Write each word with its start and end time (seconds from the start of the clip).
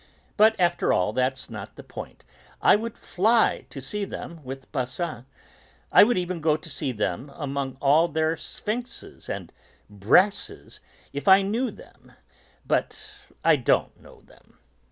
But, 0.35 0.55
after 0.57 0.91
all, 0.91 1.13
that's 1.13 1.47
not 1.47 1.75
the 1.75 1.83
point, 1.83 2.25
I 2.59 2.75
would 2.75 2.97
fly 2.97 3.67
to 3.69 3.79
see 3.79 4.03
them, 4.03 4.43
with 4.43 4.71
Basin; 4.71 5.27
I 5.91 6.03
would 6.03 6.17
even 6.17 6.41
go 6.41 6.57
to 6.57 6.69
see 6.71 6.91
them 6.91 7.31
among 7.35 7.77
all 7.79 8.07
their 8.07 8.35
sphinxes 8.35 9.29
and 9.29 9.53
brasses, 9.91 10.81
if 11.13 11.27
I 11.27 11.43
knew 11.43 11.69
them, 11.69 12.13
but 12.65 13.11
I 13.43 13.57
don't 13.57 14.01
know 14.01 14.21
them! 14.21 14.57